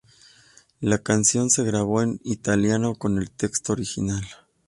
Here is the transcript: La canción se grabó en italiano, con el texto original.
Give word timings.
La 0.79 0.97
canción 0.97 1.51
se 1.51 1.63
grabó 1.63 2.01
en 2.01 2.19
italiano, 2.23 2.95
con 2.95 3.19
el 3.19 3.29
texto 3.29 3.73
original. 3.73 4.23